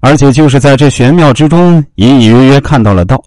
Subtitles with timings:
[0.00, 3.20] 而且就是在这玄妙之中，隐隐约约看到了道。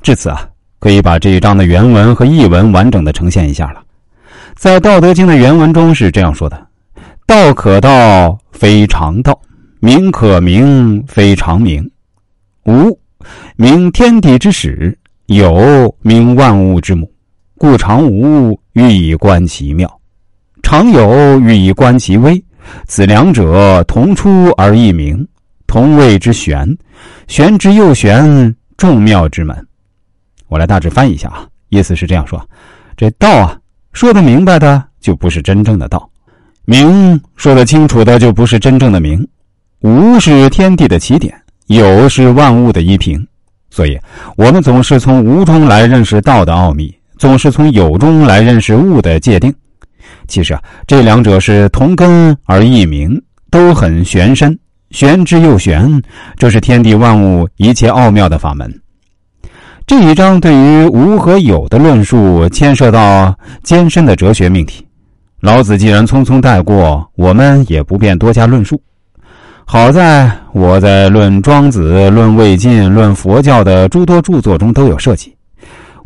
[0.00, 0.48] 至此啊，
[0.78, 3.82] 可以把这一章的原文和译文完整的呈现一下了。
[4.54, 6.66] 在《道德经》的原文中是这样说的
[7.26, 9.32] ：“道可道，非常道；
[9.80, 11.90] 名可名，非常名。
[12.64, 12.96] 无，
[13.56, 14.96] 名天地之始；
[15.26, 17.10] 有，名万物之母。
[17.58, 19.88] 故常无，欲以观其妙；
[20.62, 22.40] 常有，欲以观其微。
[22.86, 25.26] 此两者，同出而异名。”
[25.74, 26.78] 同谓之玄，
[27.26, 29.66] 玄之又玄，众妙之门。
[30.46, 32.40] 我来大致翻译一下啊，意思是这样说：
[32.96, 33.58] 这道啊，
[33.92, 35.98] 说得明白的就不是真正的道；
[36.64, 39.26] 明说得清楚的就不是真正的明。
[39.80, 41.34] 无是天地的起点，
[41.66, 43.26] 有是万物的依凭。
[43.68, 43.98] 所以，
[44.36, 49.52] 我们总是从无中来认识道的奥秘，总是从有中来认识物的界定。
[50.28, 53.20] 其实啊，这两者是同根而异名，
[53.50, 54.56] 都很玄深。
[54.94, 56.00] 玄之又玄，
[56.36, 58.72] 这是天地万物一切奥妙的法门。
[59.88, 64.86] 这一章对于无和有的论述，牵涉到艰深的哲学命题。
[65.40, 68.80] 老子既然匆匆带过，我们也不便多加论述。
[69.64, 75.34] 好在我在论庄子、论魏晋、论佛教的诸多著作中都有涉及。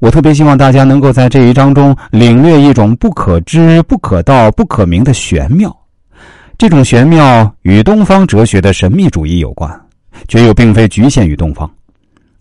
[0.01, 5.71] 我特别希望大家能够在这一章中领略一种不可知、不可道、不可名的玄妙。
[6.59, 9.81] 这种玄妙与东方哲学的神秘主义有关，
[10.27, 11.71] 却又并非局限于东方。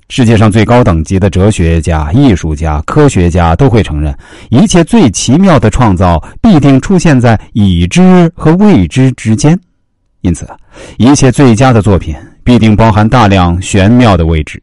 [0.09, 4.17] 世界上最高等级的哲学家、艺术家、科学家都会承认，
[4.49, 9.55] 一切最奇妙的创造必定出现在已知和未知之间。
[10.21, 10.49] 因此，
[10.97, 14.59] 一切最佳的作品必定包含大量玄妙的未知。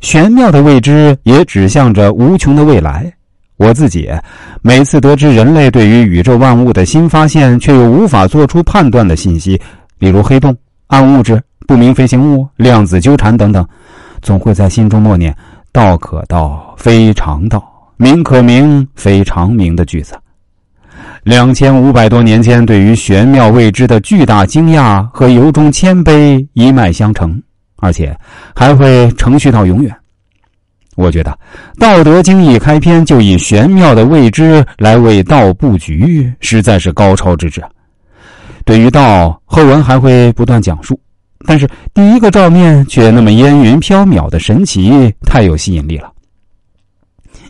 [0.00, 3.12] 玄妙的未知也指向着无穷的未来。
[3.56, 4.10] 我自己
[4.60, 9.60] 每次得知人类对于宇宙万物的新发现，却又无法做出判断的信息，
[9.98, 10.56] 例如黑洞、
[10.88, 13.64] 暗物质、不明飞行物、量子纠缠等等，
[14.20, 15.36] 总会在心中默念
[15.70, 17.60] “道可道，非常道；
[17.96, 20.14] 名可名，非常名”的句子。
[21.22, 27.40] 两千五百多年间，对于玄妙未知的巨大惊讶和由衷谦卑一脉相承，
[27.76, 28.16] 而且
[28.56, 29.94] 还会承续到永远。
[30.94, 31.30] 我觉得
[31.80, 37.62] 《道德经》一开篇就以玄妙的未知来为道布局，实在是高超之至。
[38.64, 41.00] 对于道，后文还会不断讲述，
[41.46, 46.12] 但是第一个照面却那么烟云飘渺的神奇，太有吸引力了。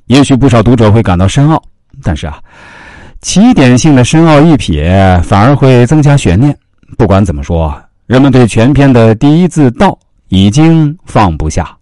[0.06, 1.62] 也许不少读者会感到深奥，
[2.02, 2.38] 但是啊，
[3.22, 6.56] 起点性的深奥一瞥，反而会增加悬念。
[6.96, 7.74] 不管怎么说，
[8.06, 9.98] 人们对全篇的第一字“道”
[10.28, 11.76] 已经放不下。